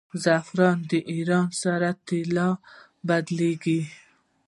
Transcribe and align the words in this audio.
زعفران 0.23 0.77
د 0.91 0.93
ایران 1.11 1.47
سره 1.61 1.89
طلا 2.07 2.49
بلل 3.07 3.39
کیږي. 3.63 3.81